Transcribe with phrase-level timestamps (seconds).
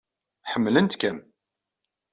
[0.51, 1.17] Ḥemmlent-kem!